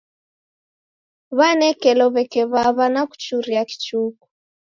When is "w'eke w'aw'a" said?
2.13-2.85